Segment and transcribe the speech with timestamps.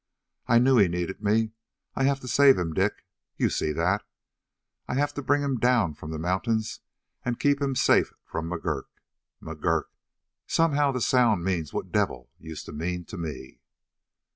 [0.47, 1.51] "I knew he needed me.
[1.95, 3.05] I have to save him, Dick.
[3.37, 4.03] You see that?
[4.87, 6.79] I have to bring him down from the mountains
[7.23, 8.87] and keep him safe from McGurk.
[9.43, 9.89] McGurk!
[10.47, 13.59] Somehow the sound means what 'devil' used to mean to me."